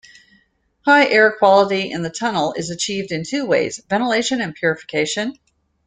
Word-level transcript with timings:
High 0.83 1.05
air 1.09 1.31
quality 1.31 1.91
in 1.91 2.01
the 2.01 2.09
tunnel 2.09 2.55
is 2.57 2.71
achieved 2.71 3.11
in 3.11 3.23
two 3.23 3.45
ways: 3.45 3.81
ventilation 3.87 4.41
and 4.41 4.55
purification. 4.55 5.35